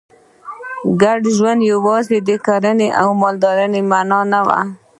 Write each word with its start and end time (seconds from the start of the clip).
ګډ 1.01 1.21
ژوند 1.35 1.61
یوازې 1.71 2.17
د 2.27 2.29
کرنې 2.45 2.89
او 3.01 3.07
مالدارۍ 3.21 3.67
په 3.83 3.87
معنا 3.91 4.19
نه 4.31 4.39
و. 4.47 4.49